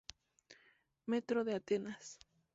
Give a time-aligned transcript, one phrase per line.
[1.05, 2.17] Metro de Atenas